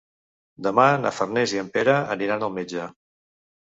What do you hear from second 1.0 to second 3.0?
na Farners i en Pere aniran al metge.